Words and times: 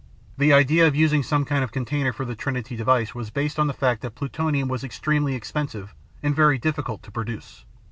The 0.39 0.51
idea 0.51 0.87
of 0.87 0.95
using 0.95 1.21
some 1.21 1.45
kind 1.45 1.63
of 1.63 1.71
container 1.71 2.11
for 2.11 2.25
the 2.25 2.33
Trinity 2.33 2.75
device 2.75 3.13
was 3.13 3.29
based 3.29 3.59
on 3.59 3.67
the 3.67 3.71
fact 3.71 4.01
that 4.01 4.15
plutonium 4.15 4.67
was 4.67 4.83
extremely 4.83 5.35
expensive 5.35 5.93
and 6.23 6.35
very 6.35 6.57
difficult 6.57 7.03
to 7.03 7.11
produce. 7.11 7.65